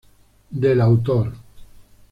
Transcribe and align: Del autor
Del 0.49 0.81
autor 0.81 1.31